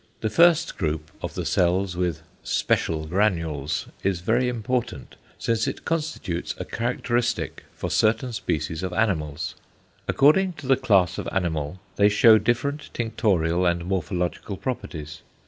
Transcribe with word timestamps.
The 0.21 0.31
first 0.31 0.79
group 0.79 1.11
of 1.21 1.35
the 1.35 1.45
cells 1.45 1.95
with 1.95 2.23
"=special 2.41 3.05
granules=" 3.05 3.85
is 4.01 4.21
very 4.21 4.49
important 4.49 5.15
since 5.37 5.67
it 5.67 5.85
constitutes 5.85 6.55
a 6.57 6.65
characteristic 6.65 7.65
for 7.75 7.91
certain 7.91 8.33
species 8.33 8.81
of 8.81 8.93
animals. 8.93 9.53
According 10.07 10.53
to 10.53 10.65
the 10.65 10.75
class 10.75 11.19
of 11.19 11.29
animal 11.31 11.79
they 11.97 12.09
shew 12.09 12.39
different 12.39 12.89
tinctorial 12.95 13.63
and 13.67 13.85
morphological 13.85 14.57
properties. 14.57 15.21